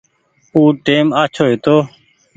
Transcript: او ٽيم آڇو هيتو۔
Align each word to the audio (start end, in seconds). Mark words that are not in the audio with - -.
او 0.53 0.61
ٽيم 0.85 1.05
آڇو 1.21 1.43
هيتو۔ 1.49 1.77